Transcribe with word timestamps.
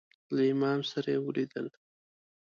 له 0.35 0.43
امام 0.53 0.79
سره 0.91 1.07
یې 1.13 1.19
ولیدل. 1.25 1.67